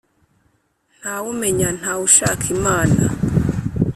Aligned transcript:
Nta 0.99 1.15
wumenya 1.23 1.67
nta 1.79 1.91
wushaka 1.99 2.45
imana 2.57 3.03